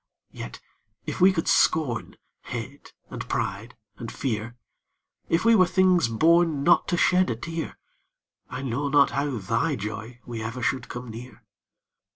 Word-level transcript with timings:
Yet, 0.31 0.59
if 1.05 1.21
we 1.21 1.31
could 1.31 1.47
scorn, 1.47 2.15
Hate 2.45 2.91
and 3.11 3.29
pride, 3.29 3.75
and 3.99 4.11
fear; 4.11 4.55
If 5.29 5.45
we 5.45 5.53
were 5.53 5.67
things 5.67 6.07
born 6.07 6.63
Not 6.63 6.87
to 6.87 6.97
shed 6.97 7.29
a 7.29 7.35
tear, 7.35 7.77
I 8.49 8.63
know 8.63 8.89
not 8.89 9.11
how 9.11 9.37
thy 9.37 9.75
joy 9.75 10.19
we 10.25 10.41
ever 10.41 10.63
should 10.63 10.89
come 10.89 11.11
near. 11.11 11.43